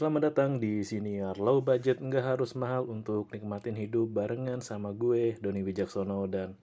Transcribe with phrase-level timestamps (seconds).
[0.00, 5.36] Selamat datang di Siniar Low Budget nggak harus mahal untuk nikmatin hidup barengan sama gue
[5.44, 6.24] Doni Wijaksono.
[6.24, 6.56] Dan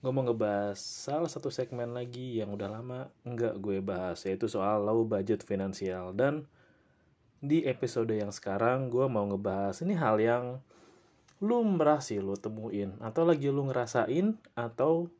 [0.00, 4.80] gue mau ngebahas salah satu segmen lagi yang udah lama nggak gue bahas yaitu soal
[4.80, 6.16] low budget finansial.
[6.16, 6.48] Dan
[7.44, 10.64] di episode yang sekarang gue mau ngebahas ini hal yang
[11.44, 15.12] lu merasa lu temuin atau lagi lu ngerasain atau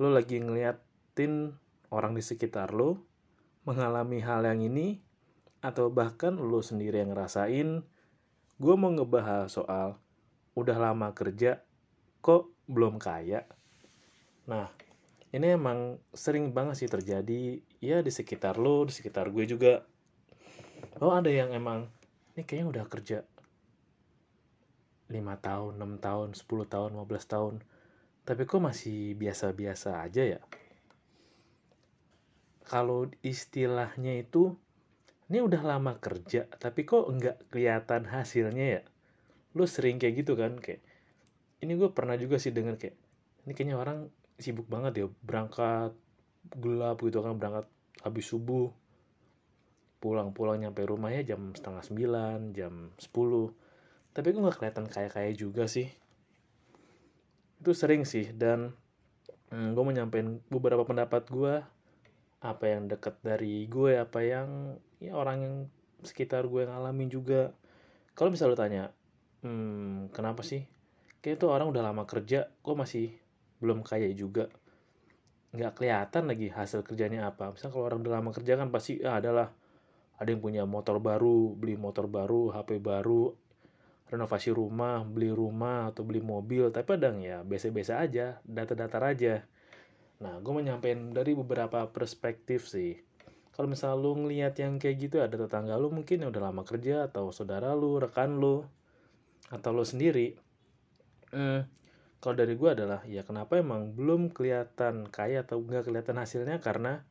[0.00, 1.60] lu lagi ngeliatin
[1.92, 2.96] orang di sekitar lu
[3.68, 5.04] mengalami hal yang ini
[5.66, 7.82] atau bahkan lu sendiri yang ngerasain,
[8.62, 9.98] gue mau ngebahas soal
[10.54, 11.58] udah lama kerja
[12.22, 13.42] kok belum kaya.
[14.46, 14.70] Nah,
[15.34, 19.82] ini emang sering banget sih terjadi ya di sekitar lo, di sekitar gue juga.
[21.02, 21.90] Oh ada yang emang
[22.38, 23.18] ini kayaknya udah kerja
[25.10, 27.54] 5 tahun, 6 tahun, 10 tahun, 15 tahun.
[28.26, 30.40] Tapi kok masih biasa-biasa aja ya?
[32.66, 34.58] Kalau istilahnya itu
[35.26, 38.82] ini udah lama kerja tapi kok nggak kelihatan hasilnya ya?
[39.58, 40.84] Lu sering kayak gitu kan kayak
[41.64, 42.96] ini gue pernah juga sih denger kayak
[43.46, 43.98] ini kayaknya orang
[44.36, 45.96] sibuk banget ya berangkat
[46.54, 47.66] gelap gitu kan berangkat
[48.04, 48.70] habis subuh
[49.98, 53.50] pulang-pulang nyampe rumah ya jam setengah sembilan jam sepuluh.
[54.12, 55.88] Tapi gue nggak kelihatan kayak kayak juga sih?
[57.58, 58.76] Itu sering sih dan
[59.50, 61.54] hmm, gue menyampaikan beberapa pendapat gue
[62.46, 65.54] apa yang dekat dari gue apa yang ya orang yang
[66.06, 67.52] sekitar gue ngalamin juga.
[68.16, 68.84] Kalau misalnya lo tanya
[69.44, 70.64] hmm, kenapa sih?
[71.20, 73.12] Kayak itu orang udah lama kerja kok masih
[73.58, 74.46] belum kaya juga?
[75.52, 77.52] Nggak kelihatan lagi hasil kerjanya apa.
[77.52, 79.50] Misal kalau orang udah lama kerja kan pasti ah, adalah
[80.16, 83.36] ada yang punya motor baru beli motor baru HP baru
[84.06, 86.70] renovasi rumah beli rumah atau beli mobil.
[86.70, 89.44] Tapi ada ya biasa-biasa aja data-data aja
[90.16, 92.96] Nah, gue menyampaikan dari beberapa perspektif sih.
[93.52, 97.08] Kalau misalnya lu ngeliat yang kayak gitu, ada tetangga lu mungkin yang udah lama kerja,
[97.08, 98.64] atau saudara lu, rekan lu,
[99.48, 100.36] atau lu sendiri.
[101.32, 101.64] Hmm,
[102.20, 107.04] kalau dari gue adalah, ya kenapa emang belum kelihatan kaya atau nggak kelihatan hasilnya, karena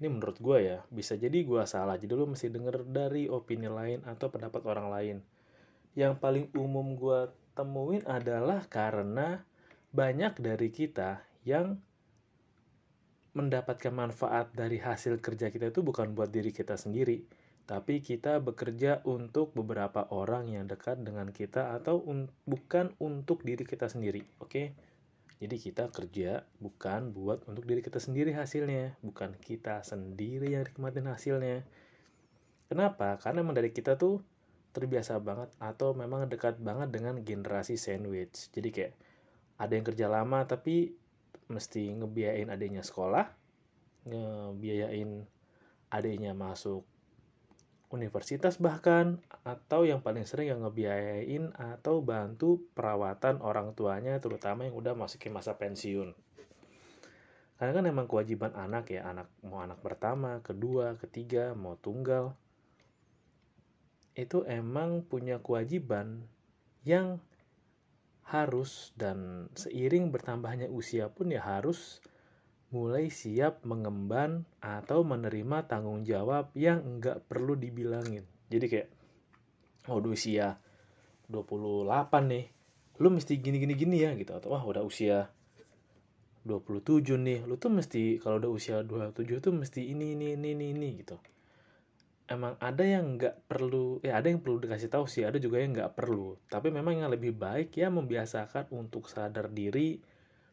[0.00, 2.00] ini menurut gue ya, bisa jadi gue salah.
[2.00, 5.16] Jadi lu mesti denger dari opini lain atau pendapat orang lain.
[5.92, 9.44] Yang paling umum gue temuin adalah karena
[9.92, 11.76] banyak dari kita yang
[13.32, 17.22] mendapatkan manfaat dari hasil kerja kita itu bukan buat diri kita sendiri,
[17.70, 23.62] tapi kita bekerja untuk beberapa orang yang dekat dengan kita atau un bukan untuk diri
[23.62, 24.50] kita sendiri, oke?
[24.50, 24.66] Okay?
[25.40, 31.08] Jadi kita kerja bukan buat untuk diri kita sendiri hasilnya, bukan kita sendiri yang nikmatin
[31.08, 31.64] hasilnya.
[32.68, 33.16] Kenapa?
[33.16, 34.20] Karena memang dari kita tuh
[34.76, 38.52] terbiasa banget atau memang dekat banget dengan generasi sandwich.
[38.52, 38.94] Jadi kayak
[39.56, 40.92] ada yang kerja lama tapi
[41.50, 43.26] mesti ngebiayain adiknya sekolah,
[44.06, 45.26] ngebiayain
[45.90, 46.86] adiknya masuk
[47.90, 54.78] universitas bahkan atau yang paling sering yang ngebiayain atau bantu perawatan orang tuanya terutama yang
[54.78, 56.14] udah masuk ke masa pensiun.
[57.58, 62.32] Karena kan emang kewajiban anak ya, anak mau anak pertama, kedua, ketiga, mau tunggal.
[64.16, 66.24] Itu emang punya kewajiban
[66.88, 67.20] yang
[68.30, 71.98] harus dan seiring bertambahnya usia pun ya harus
[72.70, 78.22] mulai siap mengemban atau menerima tanggung jawab yang enggak perlu dibilangin.
[78.46, 78.88] Jadi kayak,
[79.90, 80.54] oh udah usia
[81.26, 81.90] 28
[82.30, 82.44] nih,
[83.02, 84.30] lu mesti gini-gini gini ya gitu.
[84.38, 85.34] Atau wah udah usia
[86.46, 90.66] 27 nih, lu tuh mesti kalau udah usia 27 tuh mesti ini ini ini ini,
[90.70, 91.18] ini gitu
[92.30, 95.74] emang ada yang nggak perlu ya ada yang perlu dikasih tahu sih ada juga yang
[95.74, 96.38] nggak perlu.
[96.46, 99.98] Tapi memang yang lebih baik ya membiasakan untuk sadar diri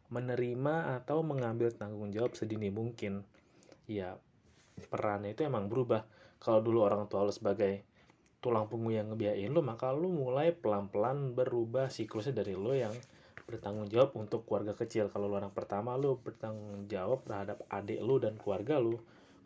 [0.10, 3.22] menerima atau mengambil tanggung jawab sedini mungkin.
[3.86, 4.18] Ya
[4.90, 6.10] perannya itu emang berubah.
[6.42, 7.86] Kalau dulu orang tua lo sebagai
[8.42, 12.94] tulang punggung yang ngebiayain lo maka lo mulai pelan-pelan berubah siklusnya dari lo yang
[13.50, 15.14] bertanggung jawab untuk keluarga kecil.
[15.14, 18.98] Kalau lo anak pertama lo bertanggung jawab terhadap adik lo dan keluarga lo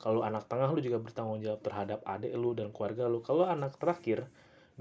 [0.01, 3.21] kalau anak tengah lu juga bertanggung jawab terhadap adik lu dan keluarga lu.
[3.21, 4.25] Kalau anak terakhir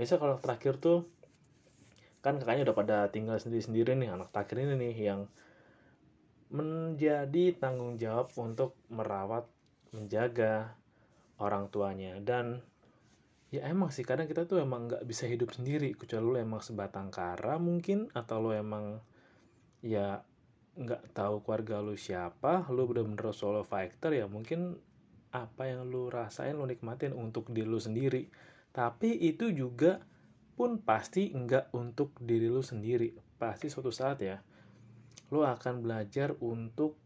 [0.01, 1.05] biasa kalau terakhir tuh
[2.25, 5.21] kan kakaknya udah pada tinggal sendiri-sendiri nih anak terakhir ini nih yang
[6.49, 9.45] menjadi tanggung jawab untuk merawat
[9.93, 10.73] menjaga
[11.37, 12.17] orang tuanya.
[12.25, 12.65] Dan
[13.53, 17.13] ya emang sih kadang kita tuh emang nggak bisa hidup sendiri kecuali lu emang sebatang
[17.13, 19.05] kara mungkin atau lu emang
[19.85, 20.25] ya
[20.81, 24.79] nggak tahu keluarga lu siapa lu bener-bener solo fighter ya mungkin
[25.31, 28.27] apa yang lu rasain lu nikmatin untuk diri lu sendiri.
[28.71, 30.03] Tapi itu juga
[30.55, 33.15] pun pasti enggak untuk diri lu sendiri.
[33.39, 34.39] Pasti suatu saat ya
[35.31, 36.99] lu akan belajar untuk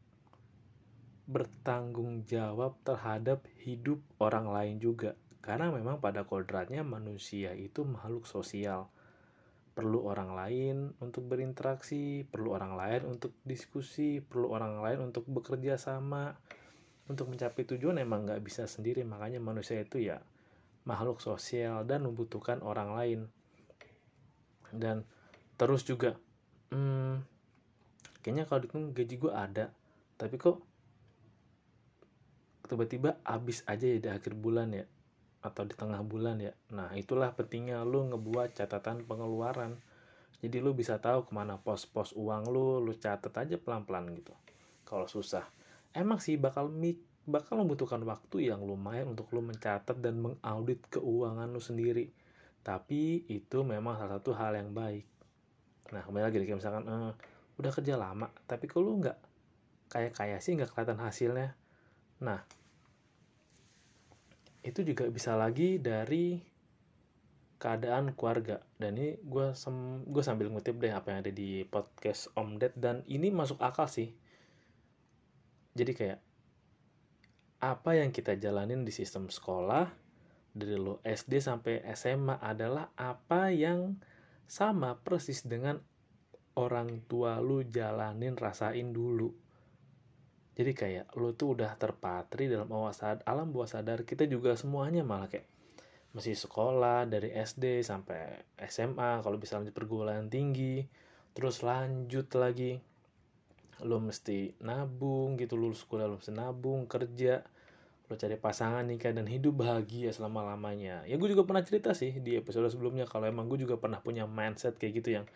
[1.24, 5.16] bertanggung jawab terhadap hidup orang lain juga.
[5.44, 8.88] Karena memang pada kodratnya manusia itu makhluk sosial.
[9.76, 15.76] Perlu orang lain untuk berinteraksi perlu orang lain untuk diskusi perlu orang lain untuk bekerja
[15.76, 16.38] sama
[17.04, 20.24] untuk mencapai tujuan emang nggak bisa sendiri makanya manusia itu ya
[20.88, 23.20] makhluk sosial dan membutuhkan orang lain.
[24.72, 25.04] Dan
[25.56, 26.16] terus juga
[26.72, 27.20] hmm,
[28.24, 29.70] kayaknya kalau dihitung gaji gue ada
[30.14, 30.58] tapi kok
[32.64, 34.84] tiba-tiba habis aja ya di akhir bulan ya
[35.44, 36.56] atau di tengah bulan ya.
[36.72, 39.76] Nah itulah pentingnya lu ngebuat catatan pengeluaran.
[40.40, 44.32] Jadi lu bisa tahu ke mana pos-pos uang lu lu catat aja pelan-pelan gitu.
[44.88, 45.44] Kalau susah
[45.94, 46.74] emang sih bakal
[47.24, 52.12] bakal membutuhkan waktu yang lumayan untuk lu mencatat dan mengaudit keuangan lu sendiri.
[52.60, 55.06] Tapi itu memang salah satu hal yang baik.
[55.94, 57.12] Nah kembali lagi kayak misalkan eh,
[57.54, 59.14] udah kerja lama tapi kalau nggak
[59.88, 61.56] kayak kayak sih nggak kelihatan hasilnya?
[62.20, 62.42] Nah
[64.64, 66.40] itu juga bisa lagi dari
[67.60, 68.60] keadaan keluarga.
[68.76, 72.76] Dan ini gue sem gue sambil ngutip deh apa yang ada di podcast Om Ded.
[72.76, 74.12] Dan ini masuk akal sih
[75.74, 76.20] jadi kayak
[77.58, 79.90] apa yang kita jalanin di sistem sekolah
[80.54, 83.98] dari lo SD sampai SMA adalah apa yang
[84.46, 85.82] sama persis dengan
[86.54, 89.34] orang tua lu jalanin rasain dulu.
[90.54, 95.50] Jadi kayak lo tuh udah terpatri dalam alam bawah sadar kita juga semuanya malah kayak
[96.14, 100.86] masih sekolah dari SD sampai SMA kalau bisa lanjut perguruan tinggi
[101.34, 102.78] terus lanjut lagi
[103.82, 107.42] lo mesti nabung gitu lulus sekolah lo mesti nabung kerja
[108.06, 112.20] lo cari pasangan nikah dan hidup bahagia selama lamanya ya gue juga pernah cerita sih
[112.22, 115.26] di episode sebelumnya kalau emang gue juga pernah punya mindset kayak gitu yang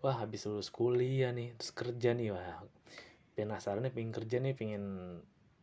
[0.00, 2.64] wah habis lulus kuliah nih terus kerja nih wah
[3.34, 4.84] penasaran nih pengen kerja nih pengen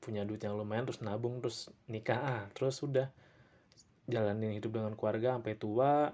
[0.01, 2.19] punya duit yang lumayan terus nabung terus nikah.
[2.19, 3.13] Ah terus sudah
[4.09, 6.11] jalanin hidup dengan keluarga sampai tua.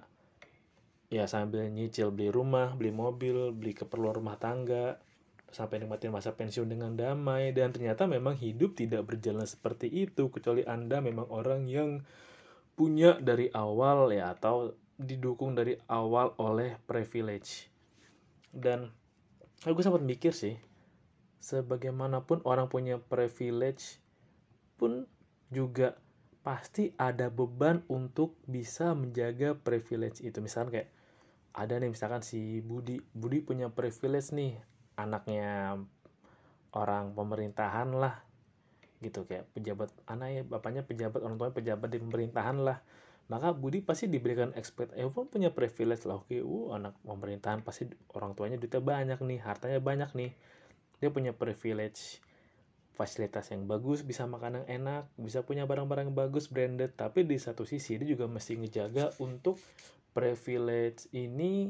[1.07, 4.99] Ya sambil nyicil beli rumah beli mobil beli keperluan rumah tangga
[5.47, 10.67] sampai nikmatin masa pensiun dengan damai dan ternyata memang hidup tidak berjalan seperti itu kecuali
[10.67, 12.03] Anda memang orang yang
[12.77, 17.69] punya dari awal ya atau didukung dari awal oleh privilege.
[18.53, 18.89] Dan
[19.65, 20.57] aku sempat mikir sih,
[21.41, 24.01] sebagaimanapun orang punya privilege
[24.77, 25.09] pun
[25.49, 25.97] juga
[26.45, 30.37] pasti ada beban untuk bisa menjaga privilege itu.
[30.43, 30.89] Misalkan kayak
[31.57, 34.61] ada nih misalkan si Budi, Budi punya privilege nih
[34.97, 35.77] anaknya
[36.73, 38.19] orang pemerintahan lah
[38.99, 39.23] gitu.
[39.29, 42.81] Kayak pejabat anak ya bapaknya pejabat orang tuanya pejabat di pemerintahan lah.
[43.27, 46.19] Maka Budi pasti diberikan expect eh pun punya privilege lah.
[46.19, 50.31] Oke uh anak pemerintahan pasti orang tuanya duitnya banyak nih hartanya banyak nih.
[50.97, 52.19] Dia punya privilege
[52.97, 56.97] fasilitas yang bagus bisa makan yang enak bisa punya barang-barang bagus branded.
[56.97, 59.61] Tapi di satu sisi dia juga mesti ngejaga untuk
[60.17, 61.69] privilege ini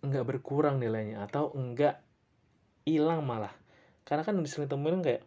[0.00, 2.05] nggak berkurang nilainya atau enggak
[2.86, 3.52] hilang malah.
[4.06, 5.26] Karena kan sering temuin kayak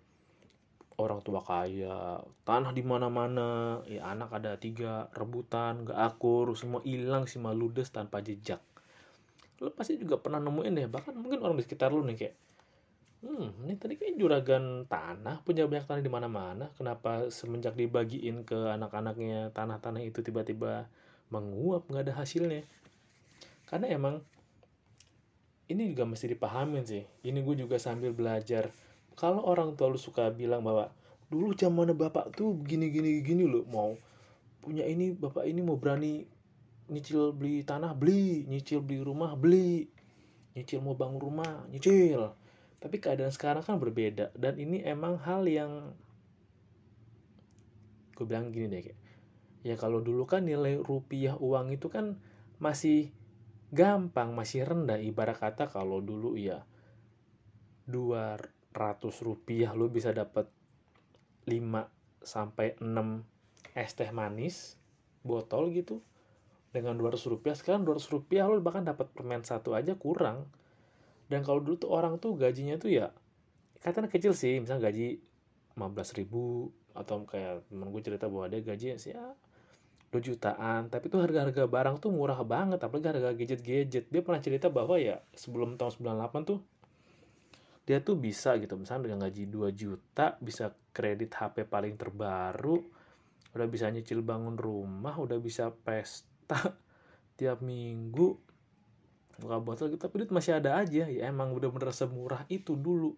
[0.99, 7.27] orang tua kaya tanah di mana-mana ya anak ada tiga rebutan gak akur semua hilang
[7.27, 8.59] sih maludes tanpa jejak.
[9.59, 12.35] Lo pasti juga pernah nemuin deh bahkan mungkin orang di sekitar lo nih kayak
[13.19, 18.55] hmm ini tadi kayak juragan tanah punya banyak tanah di mana-mana kenapa semenjak dibagiin ke
[18.55, 20.87] anak-anaknya tanah-tanah itu tiba-tiba
[21.27, 22.63] menguap nggak ada hasilnya?
[23.67, 24.23] Karena emang
[25.69, 27.05] ini juga mesti dipahamin sih.
[27.21, 28.73] Ini gue juga sambil belajar.
[29.13, 30.89] Kalau orang tua lu suka bilang bahwa
[31.29, 33.93] dulu zaman bapak tuh gini gini gini lo mau
[34.65, 36.25] punya ini bapak ini mau berani
[36.89, 39.85] nyicil beli tanah beli nyicil beli rumah beli
[40.57, 42.33] nyicil mau bangun rumah nyicil.
[42.81, 45.93] Tapi keadaan sekarang kan berbeda dan ini emang hal yang
[48.17, 48.99] gue bilang gini deh kayak
[49.63, 52.19] ya kalau dulu kan nilai rupiah uang itu kan
[52.59, 53.11] masih
[53.69, 54.97] gampang masih rendah.
[54.97, 56.65] Ibarat kata kalau dulu ya
[57.89, 58.45] 200
[59.25, 60.49] rupiah lu bisa dapat
[61.49, 61.55] 5
[62.21, 64.77] sampai 6 es teh manis
[65.25, 66.01] botol gitu
[66.69, 67.55] dengan 200 rupiah.
[67.57, 70.49] Sekarang 200 rupiah lu bahkan dapat permen satu aja kurang.
[71.29, 73.13] Dan kalau dulu tuh orang tuh gajinya tuh ya
[73.81, 74.57] katanya kecil sih.
[74.57, 75.21] Misalnya gaji
[75.77, 79.37] 15 ribu atau kayak temen gue cerita bahwa dia gaji sih ya
[80.09, 84.09] 2 jutaan tapi tuh harga-harga barang tuh murah banget apalagi harga gadget-gadget.
[84.09, 86.59] Dia pernah cerita bahwa ya sebelum tahun 98 tuh
[87.85, 92.77] dia tuh bisa gitu misalnya dengan gaji 2 juta bisa kredit HP paling terbaru
[93.57, 96.77] udah bisa nyicil bangun rumah udah bisa pesta
[97.37, 98.37] tiap minggu
[99.39, 101.07] buka botol gitu tapi duit masih ada aja.
[101.07, 103.15] Ya emang bener-bener semurah itu dulu.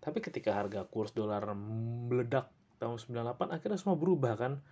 [0.00, 2.48] Tapi ketika harga kurs dolar meledak
[2.80, 4.62] tahun 98 akhirnya semua berubah kan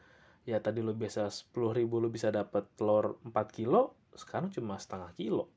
[0.47, 5.11] ya tadi lo biasa 10 ribu lo bisa dapat telur 4 kilo sekarang cuma setengah
[5.19, 5.51] kilo.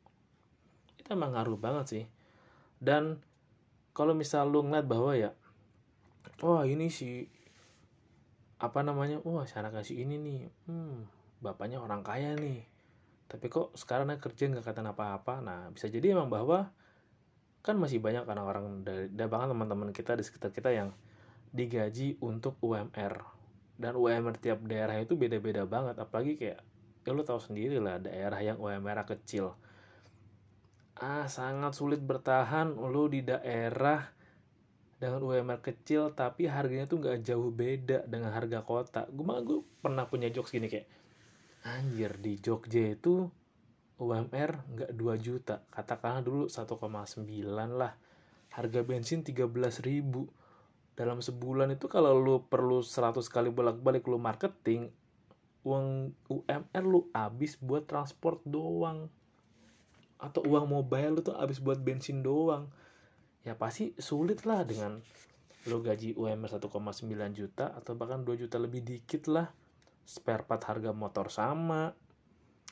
[0.97, 2.05] Itu emang ngaruh banget sih.
[2.81, 3.21] Dan
[3.93, 5.31] kalau misal lo ngeliat bahwa ya
[6.41, 7.29] wah ini si
[8.59, 10.97] apa namanya wah si anak si ini nih hmm,
[11.39, 12.65] bapaknya orang kaya nih.
[13.29, 15.39] Tapi kok sekarang kerja nggak kata apa-apa?
[15.39, 16.73] Nah bisa jadi emang bahwa
[17.61, 20.89] kan masih banyak orang-orang dari, dari bahkan teman-teman kita di sekitar kita yang
[21.53, 23.38] digaji untuk UMR
[23.79, 25.95] dan UMR tiap daerah itu beda-beda banget.
[25.95, 26.59] Apalagi kayak
[27.07, 29.55] ya lo tahu sendiri lah daerah yang UMR kecil.
[30.99, 34.11] Ah sangat sulit bertahan lo di daerah
[34.99, 39.07] dengan UMR kecil tapi harganya tuh nggak jauh beda dengan harga kota.
[39.07, 40.85] Gue mah gue pernah punya jokes gini kayak
[41.63, 43.27] anjir di Jogja itu
[43.99, 45.63] UMR nggak 2 juta.
[45.71, 46.83] Katakanlah dulu 1,9
[47.75, 47.95] lah.
[48.51, 49.47] Harga bensin 13
[49.87, 50.27] ribu
[50.99, 54.91] dalam sebulan itu kalau lu perlu 100 kali bolak-balik lu marketing
[55.63, 59.07] uang UMR lu habis buat transport doang.
[60.19, 62.67] Atau uang mobile lu tuh habis buat bensin doang.
[63.47, 64.99] Ya pasti sulit lah dengan
[65.71, 66.67] lu gaji UMR 1,9
[67.31, 69.47] juta atau bahkan 2 juta lebih dikit lah.
[70.03, 71.95] Spare part harga motor sama.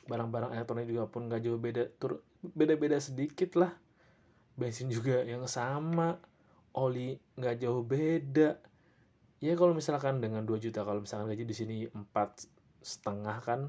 [0.04, 1.96] Barang-barang elektronik juga pun gak jauh beda
[2.44, 3.72] beda-beda sedikit lah.
[4.52, 6.20] Bensin juga yang sama
[6.78, 8.62] oli nggak jauh beda.
[9.42, 12.46] Ya kalau misalkan dengan 2 juta kalau misalkan gaji di sini empat
[12.82, 13.60] setengah kan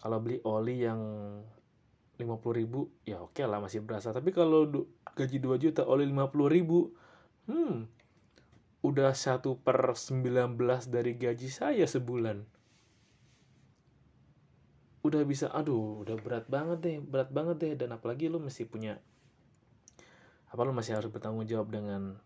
[0.00, 1.00] kalau beli oli yang
[2.16, 4.16] 50 ribu ya oke okay lah masih berasa.
[4.16, 4.68] Tapi kalau
[5.12, 6.92] gaji 2 juta oli 50 ribu
[7.48, 8.02] hmm
[8.82, 10.58] udah satu per 19
[10.90, 12.42] dari gaji saya sebulan.
[15.06, 17.72] Udah bisa aduh udah berat banget deh berat banget deh.
[17.78, 18.98] Dan apalagi lu mesti punya
[20.52, 22.20] apa lu masih harus bertanggung jawab dengan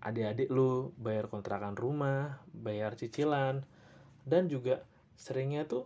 [0.00, 3.60] adik-adik lu bayar kontrakan rumah bayar cicilan
[4.24, 4.80] dan juga
[5.20, 5.84] seringnya tuh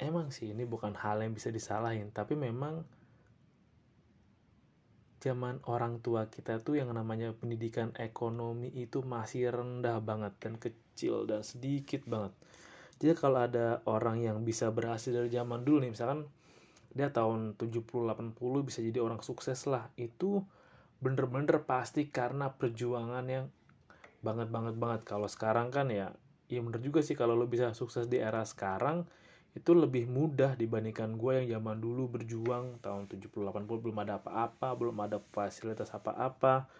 [0.00, 2.88] emang sih ini bukan hal yang bisa disalahin tapi memang
[5.20, 11.28] zaman orang tua kita tuh yang namanya pendidikan ekonomi itu masih rendah banget dan kecil
[11.28, 12.32] dan sedikit banget.
[12.96, 16.24] Jadi kalau ada orang yang bisa berhasil dari zaman dulu nih misalkan
[16.90, 18.34] dia tahun 70-80
[18.66, 19.90] bisa jadi orang sukses lah.
[19.94, 20.42] Itu
[21.00, 23.46] bener-bener pasti karena perjuangan yang
[24.20, 25.00] banget banget banget.
[25.06, 26.12] Kalau sekarang kan ya
[26.50, 29.06] ya bener juga sih kalau lo bisa sukses di era sekarang
[29.50, 34.94] itu lebih mudah dibandingkan gue yang zaman dulu berjuang tahun 70-80 belum ada apa-apa belum
[35.02, 36.70] ada fasilitas apa-apa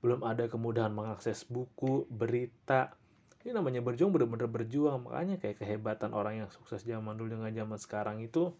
[0.00, 2.96] belum ada kemudahan mengakses buku berita.
[3.44, 5.08] Ini namanya berjuang bener-bener berjuang.
[5.08, 8.52] Makanya kayak kehebatan orang yang sukses zaman dulu dengan zaman sekarang itu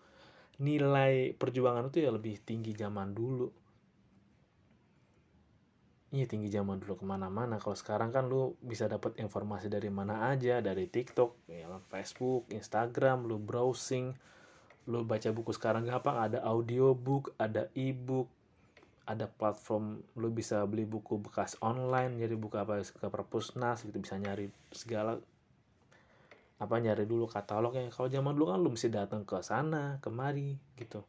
[0.60, 3.48] nilai perjuangan itu ya lebih tinggi zaman dulu
[6.10, 7.62] Iya tinggi zaman dulu ke mana-mana.
[7.62, 13.30] Kalau sekarang kan lu bisa dapat informasi dari mana aja, dari TikTok, ya, Facebook, Instagram,
[13.30, 14.10] lu browsing,
[14.90, 16.18] lu baca buku sekarang gampang.
[16.18, 18.26] Ada audiobook, ada ebook,
[19.06, 24.18] ada platform lu bisa beli buku bekas online, jadi buku apa ke perpusnas gitu bisa
[24.18, 25.22] nyari segala
[26.60, 31.00] apa nyari dulu katalognya kalau zaman dulu kan lu mesti datang ke sana kemari gitu.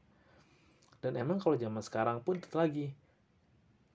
[1.04, 2.96] Dan emang kalau zaman sekarang pun tetap lagi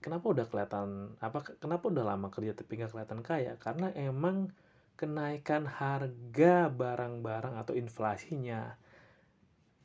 [0.05, 3.57] kenapa udah kelihatan apa kenapa udah lama kerja tapi nggak kelihatan kaya?
[3.57, 4.53] Karena emang
[5.01, 8.77] kenaikan harga barang-barang atau inflasinya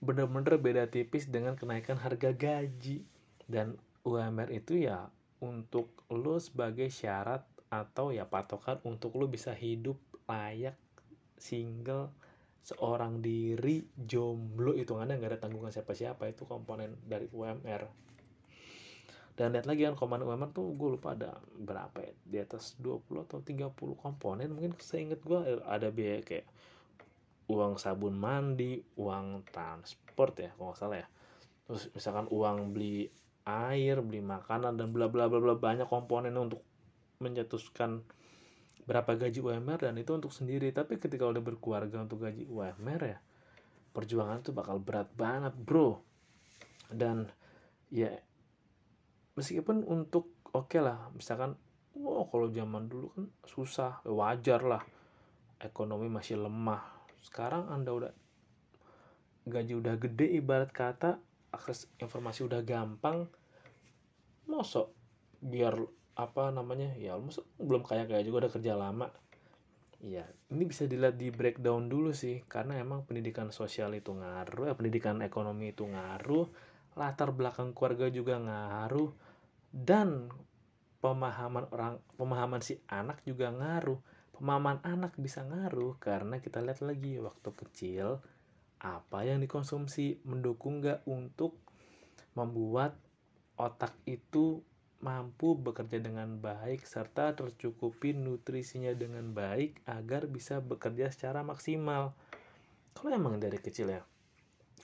[0.01, 3.08] bener-bener beda tipis dengan kenaikan harga gaji.
[3.48, 5.08] Dan UMR itu ya
[5.40, 9.96] untuk lo sebagai syarat atau ya patokan untuk lo bisa hidup
[10.28, 10.75] layak
[11.41, 12.13] single
[12.62, 17.89] seorang diri jomblo hitungannya nggak ada tanggungan siapa-siapa itu komponen dari UMR
[19.41, 23.25] dan lihat lagi kan komponen UMR tuh gue lupa ada berapa ya di atas 20
[23.25, 24.51] atau 30 komponen.
[24.51, 26.45] Mungkin saya inget gue eh, ada biaya kayak
[27.50, 31.07] uang sabun mandi uang transport ya kalau nggak salah ya.
[31.65, 33.10] Terus misalkan uang beli
[33.48, 36.62] air beli makanan dan bla bla bla bla banyak komponen untuk
[37.17, 38.05] mencetuskan
[38.86, 40.74] berapa gaji UMR dan itu untuk sendiri.
[40.74, 43.20] Tapi ketika udah berkeluarga untuk gaji UMR ya
[43.92, 46.00] perjuangan itu bakal berat banget bro.
[46.92, 47.28] Dan
[47.92, 48.12] ya
[49.36, 51.56] meskipun untuk oke okay lah misalkan
[51.96, 54.84] wow kalau zaman dulu kan susah wajar lah.
[55.62, 56.82] Ekonomi masih lemah.
[57.22, 58.12] Sekarang anda udah
[59.46, 61.18] gaji udah gede ibarat kata
[61.52, 63.28] akses informasi udah gampang
[64.48, 64.94] mosok
[65.42, 65.74] biar
[66.15, 69.08] apa namanya ya masa belum kayak kayak juga udah kerja lama.
[70.01, 74.74] Ya ini bisa dilihat di breakdown dulu sih karena emang pendidikan sosial itu ngaruh ya
[74.74, 76.50] pendidikan ekonomi itu ngaruh
[76.98, 79.13] latar belakang keluarga juga ngaruh
[79.72, 80.27] dan
[81.01, 84.00] pemahaman orang pemahaman si anak juga ngaruh.
[84.36, 88.25] Pemahaman anak bisa ngaruh karena kita lihat lagi waktu kecil
[88.82, 91.62] apa yang dikonsumsi mendukung nggak untuk
[92.34, 92.98] membuat
[93.62, 94.65] otak itu
[95.01, 102.13] mampu bekerja dengan baik serta tercukupi nutrisinya dengan baik agar bisa bekerja secara maksimal.
[102.93, 104.01] Kalau emang dari kecil ya,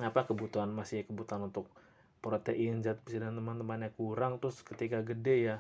[0.02, 1.70] apa kebutuhan masih kebutuhan untuk
[2.22, 5.58] protein zat besi dan teman-temannya kurang terus ketika gede ya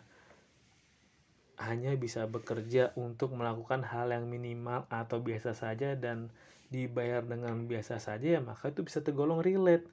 [1.58, 6.30] hanya bisa bekerja untuk melakukan hal yang minimal atau biasa saja dan
[6.70, 9.88] dibayar dengan biasa saja ya maka itu bisa tergolong relate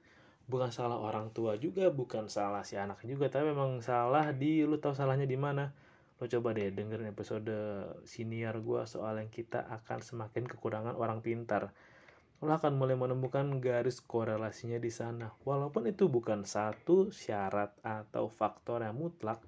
[0.45, 4.77] bukan salah orang tua juga bukan salah si anak juga tapi memang salah di lu
[4.77, 5.73] tahu salahnya di mana?
[6.15, 7.51] Lo coba deh dengerin episode
[8.07, 11.75] senior gua soal yang kita akan semakin kekurangan orang pintar.
[12.39, 15.33] Lo akan mulai menemukan garis korelasinya di sana.
[15.43, 19.43] Walaupun itu bukan satu syarat atau faktor yang mutlak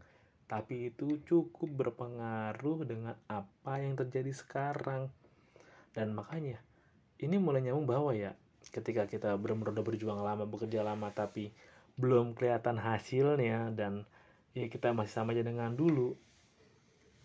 [0.47, 5.11] tapi itu cukup berpengaruh dengan apa yang terjadi sekarang.
[5.91, 6.63] Dan makanya,
[7.19, 8.31] ini mulai nyambung bahwa ya,
[8.69, 11.51] ketika kita benar-benar udah berjuang lama, bekerja lama, tapi
[11.97, 14.05] belum kelihatan hasilnya, dan
[14.53, 16.13] ya kita masih sama aja dengan dulu,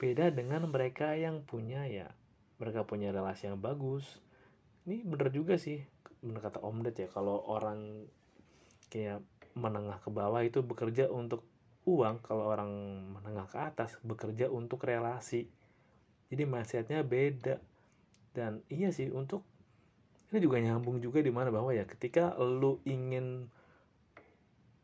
[0.00, 2.08] beda dengan mereka yang punya ya,
[2.56, 4.20] mereka punya relasi yang bagus.
[4.88, 5.82] Ini bener juga sih,
[6.24, 8.08] bener kata Om Ded ya, kalau orang
[8.88, 9.22] kayak
[9.52, 11.44] menengah ke bawah itu bekerja untuk
[11.82, 12.70] uang kalau orang
[13.10, 15.50] menengah ke atas bekerja untuk relasi
[16.30, 17.58] jadi mindsetnya beda
[18.32, 19.44] dan iya sih untuk
[20.32, 23.52] ini juga nyambung juga di mana bahwa ya ketika lu ingin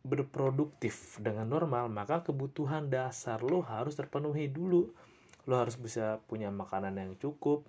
[0.04, 4.92] berproduktif dengan normal maka kebutuhan dasar lo harus terpenuhi dulu.
[5.48, 7.64] Lo harus bisa punya makanan yang cukup.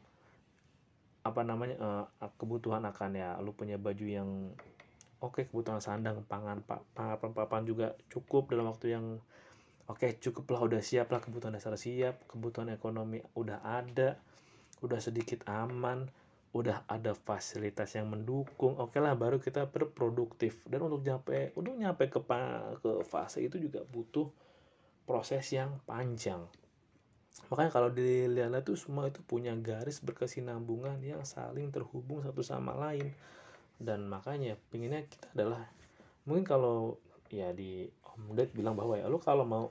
[1.24, 1.76] Apa namanya
[2.20, 4.52] uh, kebutuhan akan ya lu punya baju yang
[5.20, 9.06] oke okay, kebutuhan sandang pangan papan papan juga cukup dalam waktu yang
[9.88, 14.16] oke okay, cukup lah udah siap lah kebutuhan dasar siap kebutuhan ekonomi udah ada
[14.80, 16.08] udah sedikit aman
[16.50, 21.78] udah ada fasilitas yang mendukung oke okay lah baru kita berproduktif dan untuk nyampe untuk
[21.78, 22.20] nyampe ke
[22.82, 24.34] ke fase itu juga butuh
[25.10, 26.46] proses yang panjang.
[27.50, 33.10] Makanya kalau dilihat tuh semua itu punya garis berkesinambungan yang saling terhubung satu sama lain.
[33.82, 35.66] Dan makanya pinginnya kita adalah
[36.30, 37.02] mungkin kalau
[37.34, 39.66] ya di Om Ded bilang bahwa ya lo kalau mau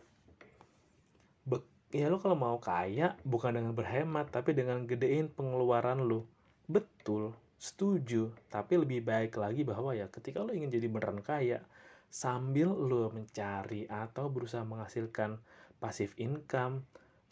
[1.95, 6.27] ya lo kalau mau kaya bukan dengan berhemat tapi dengan gedein pengeluaran lo
[6.69, 11.65] betul setuju tapi lebih baik lagi bahwa ya ketika lo ingin jadi beneran kaya
[12.13, 15.41] sambil lo mencari atau berusaha menghasilkan
[15.83, 16.87] pasif income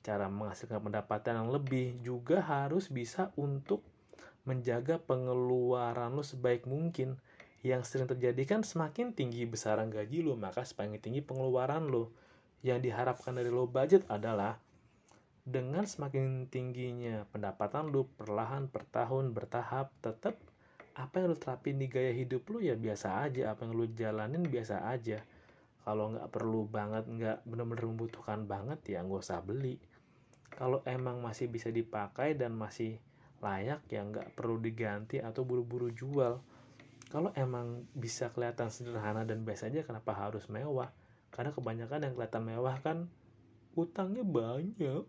[0.06, 3.82] cara menghasilkan pendapatan yang lebih juga harus bisa untuk
[4.46, 7.18] menjaga pengeluaran lo sebaik mungkin.
[7.66, 12.14] Yang sering terjadi kan semakin tinggi besaran gaji lo, maka semakin tinggi pengeluaran lo.
[12.62, 14.62] Yang diharapkan dari lo budget adalah
[15.46, 20.34] dengan semakin tingginya pendapatan lo perlahan per tahun bertahap tetap
[20.98, 24.42] apa yang lo terapin di gaya hidup lo ya biasa aja apa yang lo jalanin
[24.42, 25.22] biasa aja.
[25.86, 29.78] Kalau nggak perlu banget nggak bener-bener membutuhkan banget ya nggak usah beli.
[30.50, 32.98] Kalau emang masih bisa dipakai dan masih
[33.38, 36.42] layak ya nggak perlu diganti atau buru-buru jual.
[37.06, 40.90] Kalau emang bisa kelihatan sederhana dan biasa aja kenapa harus mewah?
[41.30, 43.06] Karena kebanyakan yang kelihatan mewah kan
[43.78, 45.06] utangnya banyak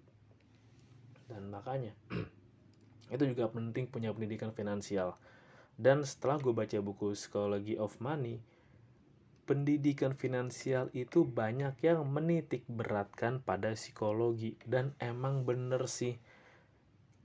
[1.28, 1.94] dan makanya
[3.14, 5.16] itu juga penting punya pendidikan finansial.
[5.78, 8.42] Dan setelah gue baca buku Psychology of Money
[9.48, 14.60] pendidikan finansial itu banyak yang menitik beratkan pada psikologi.
[14.68, 16.20] Dan emang bener sih.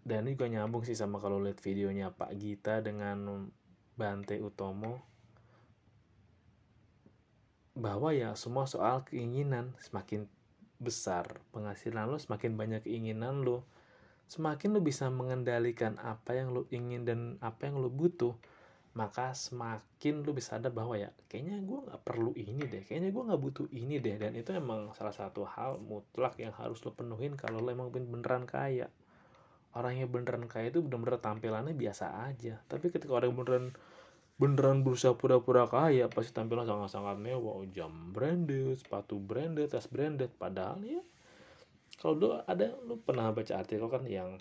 [0.07, 3.51] Dan ini juga nyambung sih sama kalau lihat videonya Pak Gita dengan
[3.99, 5.03] Bante Utomo.
[7.75, 10.31] Bahwa ya semua soal keinginan semakin
[10.79, 11.43] besar.
[11.51, 13.67] Penghasilan lo semakin banyak keinginan lo
[14.33, 18.33] semakin lo bisa mengendalikan apa yang lo ingin dan apa yang lo butuh
[18.93, 23.23] maka semakin lo bisa sadar bahwa ya kayaknya gue nggak perlu ini deh kayaknya gue
[23.25, 24.21] nggak butuh ini deh.
[24.21, 28.45] Dan itu emang salah satu hal mutlak yang harus lo penuhin kalau lo emang beneran
[28.45, 28.93] kaya.
[29.73, 32.61] Orang yang beneran kaya itu bener-bener tampilannya biasa aja.
[32.69, 33.67] Tapi ketika orang yang beneran
[34.37, 37.65] beneran berusaha pura-pura kaya pasti tampilan sangat-sangat mewah.
[37.73, 40.29] Jam branded sepatu branded tas branded.
[40.37, 41.01] Padahal ya
[42.03, 44.35] kalau dulu ada lu pernah baca artikel kan yang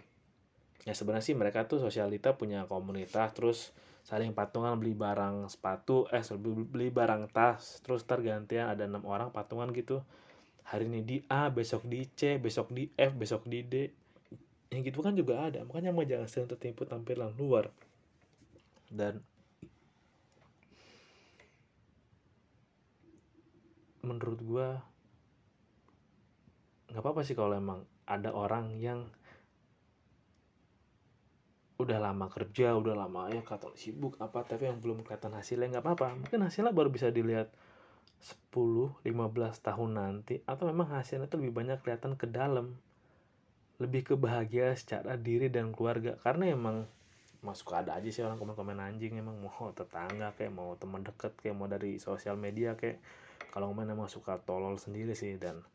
[0.82, 3.70] ya sebenarnya sih mereka tuh sosialita punya komunitas terus
[4.02, 9.70] saling patungan beli barang sepatu eh beli barang tas terus tergantian ada enam orang patungan
[9.78, 10.02] gitu.
[10.66, 13.94] Hari ini di A besok di C besok di F besok di D.
[14.74, 17.70] Yang gitu kan juga ada makanya mau jangan sering tertipu tampilan luar.
[18.90, 19.22] Dan
[24.02, 24.68] menurut gue
[26.92, 29.08] nggak apa-apa sih kalau emang ada orang yang
[31.82, 35.84] udah lama kerja udah lama ya kata sibuk apa tapi yang belum kelihatan hasilnya nggak
[35.88, 36.08] apa-apa.
[36.22, 37.50] Mungkin hasilnya baru bisa dilihat
[38.54, 39.02] 10-15
[39.66, 42.78] tahun nanti atau memang hasilnya itu lebih banyak kelihatan ke dalam.
[43.82, 46.14] Lebih ke bahagia secara diri dan keluarga.
[46.22, 46.86] Karena emang
[47.42, 51.58] masuk ada aja sih orang komen-komen anjing emang mau tetangga kayak mau teman deket kayak
[51.58, 53.02] mau dari sosial media kayak.
[53.50, 55.66] Kalau komen emang suka tolol sendiri sih dan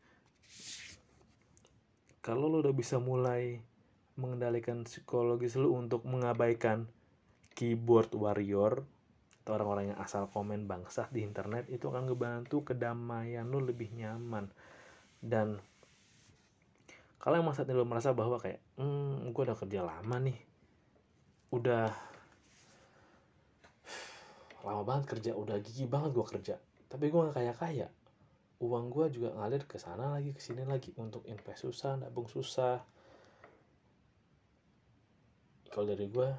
[2.27, 3.63] kalau lo udah bisa mulai
[4.19, 6.91] mengendalikan psikologis lo untuk mengabaikan
[7.55, 8.83] keyboard warrior
[9.47, 14.51] atau orang-orang yang asal komen bangsa di internet itu akan ngebantu kedamaian lu lebih nyaman.
[15.23, 15.55] Dan
[17.15, 20.39] kalau yang masa ini lo merasa bahwa kayak hmm gue udah kerja lama nih
[21.55, 21.87] udah
[24.67, 26.55] lama banget kerja udah gigi banget gue kerja
[26.91, 27.87] tapi gue gak kaya kaya
[28.57, 32.81] uang gue juga ngalir ke sana lagi ke sini lagi untuk invest susah nabung susah.
[35.69, 36.29] Kalau dari gue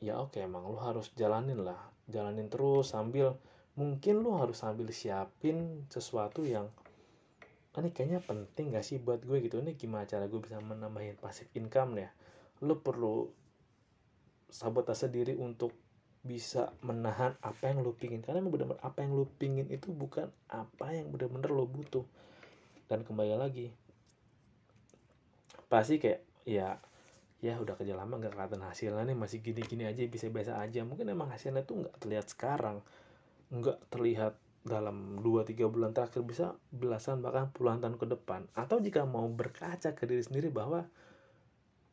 [0.00, 1.78] ya oke emang lo harus jalanin lah
[2.08, 3.36] jalanin terus sambil
[3.76, 6.68] mungkin lu harus sambil siapin sesuatu yang
[7.74, 9.44] ah, ini kayaknya penting gak sih buat gue?
[9.44, 9.60] Gitu.
[9.60, 12.10] Ini gimana cara gue bisa menambahin passive income ya
[12.64, 13.28] lu perlu
[14.48, 15.83] sabotase diri untuk
[16.24, 18.24] bisa menahan apa yang lu pingin.
[18.24, 22.02] Karena emang benar-benar apa yang lu pingin itu bukan apa yang benar-benar lo butuh.
[22.88, 23.68] Dan kembali lagi
[25.68, 26.76] pasti kayak ya
[27.44, 30.80] ya udah kerja lama nggak kelihatan hasilnya nih masih gini-gini aja bisa biasa aja.
[30.88, 32.80] Mungkin emang hasilnya tuh nggak terlihat sekarang.
[33.52, 34.34] Nggak terlihat
[34.64, 38.48] dalam 2-3 bulan terakhir bisa belasan bahkan puluhan tahun ke depan.
[38.56, 40.88] Atau jika mau berkaca ke diri sendiri bahwa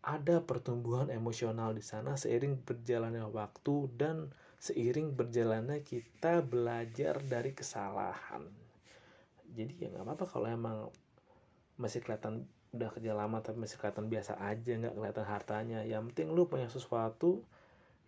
[0.02, 8.50] ada pertumbuhan emosional di sana seiring berjalannya waktu dan seiring berjalannya kita belajar dari kesalahan.
[9.54, 10.78] Jadi ya nggak apa-apa kalau emang
[11.78, 15.80] masih kelihatan udah kerja lama tapi masih kelihatan biasa aja nggak kelihatan hartanya.
[15.86, 17.46] Yang penting lu punya sesuatu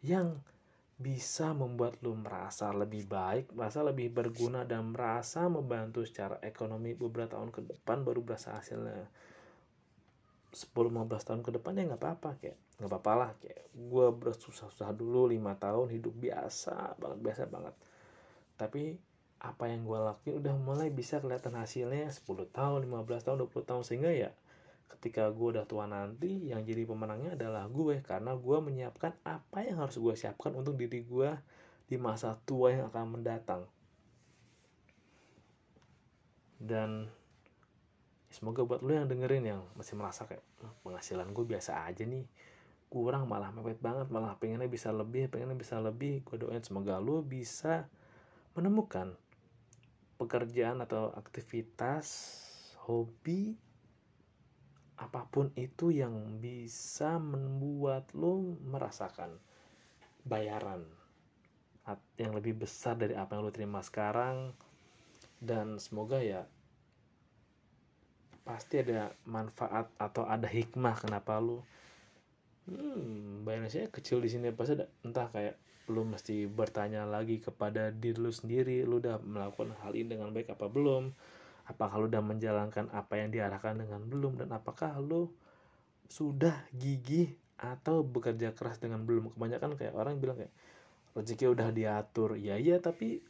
[0.02, 0.42] yang
[0.98, 7.38] bisa membuat lu merasa lebih baik, merasa lebih berguna dan merasa membantu secara ekonomi beberapa
[7.38, 9.10] tahun ke depan baru berasa hasilnya
[10.54, 15.26] 10-15 tahun ke depan ya nggak apa-apa kayak nggak apa-apa lah kayak gue bersusah-susah dulu
[15.26, 17.76] lima tahun hidup biasa banget biasa banget.
[18.54, 18.84] Tapi
[19.44, 23.84] apa yang gue lakuin udah mulai bisa kelihatan hasilnya 10 tahun 15 tahun 20 tahun.
[23.84, 24.30] Sehingga ya
[24.94, 29.82] ketika gue udah tua nanti yang jadi pemenangnya adalah gue karena gue menyiapkan apa yang
[29.82, 31.34] harus gue siapkan untuk diri gue
[31.90, 33.66] di masa tua yang akan mendatang.
[36.62, 37.12] Dan
[38.34, 40.42] semoga buat lo yang dengerin yang masih merasa kayak
[40.82, 42.26] penghasilan gue biasa aja nih.
[42.90, 46.26] Kurang malah mepet banget malah pengennya bisa lebih pengennya bisa lebih.
[46.26, 47.86] Gue doain semoga lo bisa
[48.58, 49.14] menemukan
[50.18, 52.06] pekerjaan atau aktivitas
[52.90, 53.54] hobi
[54.98, 59.38] apa pun itu yang bisa membuat lo merasakan
[60.26, 60.82] bayaran
[62.16, 64.58] yang lebih besar dari apa yang lo terima sekarang.
[65.44, 66.48] Dan semoga ya
[68.44, 71.64] pasti ada manfaat atau ada hikmah kenapa lo
[72.68, 75.56] hmm saya kecil di sini pasti ada entah kayak
[75.92, 80.56] lo mesti bertanya lagi kepada diri lo sendiri lo udah melakukan hal ini dengan baik
[80.56, 81.12] apa belum
[81.68, 85.32] apakah lu udah menjalankan apa yang diarahkan dengan belum dan apakah lu
[86.12, 89.32] sudah gigih atau bekerja keras dengan belum.
[89.34, 90.52] Kebanyakan kayak orang bilang kayak
[91.16, 92.36] rezeki udah diatur.
[92.36, 93.24] Ya iya tapi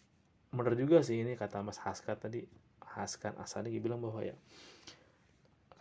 [0.50, 2.46] bener juga sih ini kata Mas Haska tadi
[2.94, 4.38] Haskan Asadi bilang bahwa ya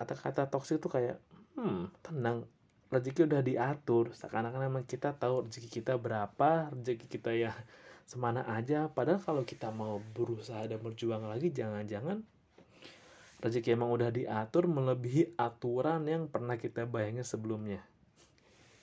[0.02, 1.22] kata-kata toksik itu kayak
[1.54, 2.42] hmm tenang
[2.90, 4.12] rezeki udah diatur.
[4.12, 7.54] Seakan-akan memang kita tahu rezeki kita berapa rezeki kita ya
[8.10, 8.90] semana aja.
[8.90, 12.20] Padahal kalau kita mau berusaha dan berjuang lagi jangan-jangan
[13.42, 17.82] rezeki emang udah diatur melebihi aturan yang pernah kita bayangin sebelumnya.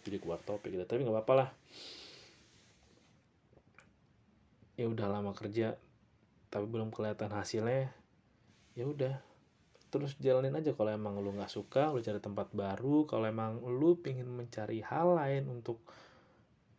[0.03, 1.49] Jadi keluar topik gitu tapi nggak apa-apa lah.
[4.75, 5.79] Ya udah lama kerja
[6.51, 7.93] tapi belum kelihatan hasilnya.
[8.75, 9.28] Ya udah
[9.89, 10.71] terus jalanin aja.
[10.77, 13.09] Kalau emang lu nggak suka lu cari tempat baru.
[13.09, 15.81] Kalau emang lu pingin mencari hal lain untuk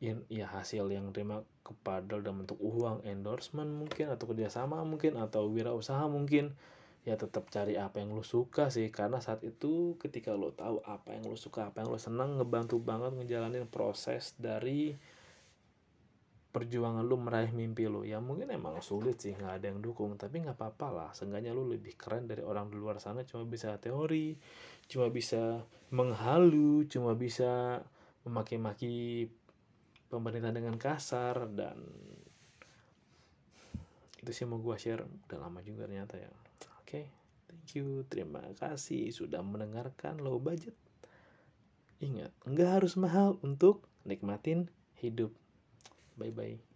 [0.01, 5.47] ya, ya hasil yang terima kepada dalam bentuk uang endorsement mungkin atau kerjasama mungkin atau
[5.47, 6.57] wirausaha mungkin
[7.05, 8.89] ya tetap cari apa yang lo suka sih.
[8.89, 12.81] Karena saat itu ketika lo tahu apa yang lo suka apa yang lo senang ngebantu
[12.81, 14.97] banget ngejalanin proses dari
[16.51, 20.19] perjuangan lo meraih mimpi lo ya mungkin emang sulit sih nggak ada yang dukung.
[20.19, 21.11] Tapi nggak apa-apa lah.
[21.15, 23.23] Seenggaknya lo lebih keren dari orang di luar sana.
[23.23, 24.35] Cuma bisa teori
[24.91, 25.63] cuma bisa
[25.95, 27.79] menghalu cuma bisa
[28.27, 29.31] memaki-maki
[30.11, 31.79] pemerintah dengan kasar dan
[34.19, 35.07] itu sih mau gue share.
[35.07, 36.29] Udah lama juga ternyata ya.
[36.83, 37.07] Okay,
[37.47, 38.03] thank you.
[38.11, 40.75] Terima kasih sudah mendengarkan low budget.
[42.01, 45.37] ingat nggak harus mahal untuk nikmatin hidup
[46.21, 46.70] 拜拜